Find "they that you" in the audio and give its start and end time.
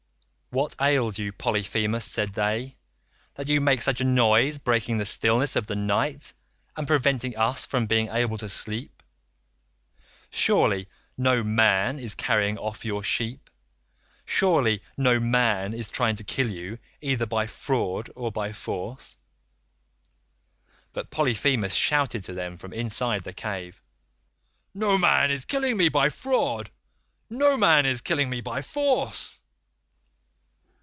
2.33-3.61